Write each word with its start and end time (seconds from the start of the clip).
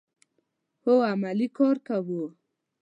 هو، 0.83 0.95
عملی 1.11 1.47
کار 1.57 1.75
کوو 1.87 2.23